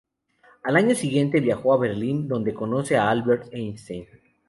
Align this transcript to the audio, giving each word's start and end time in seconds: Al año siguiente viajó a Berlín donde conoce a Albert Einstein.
Al 0.63 0.77
año 0.77 0.95
siguiente 0.95 1.39
viajó 1.41 1.75
a 1.75 1.77
Berlín 1.77 2.27
donde 2.27 2.55
conoce 2.55 2.97
a 2.97 3.07
Albert 3.11 3.53
Einstein. 3.53 4.07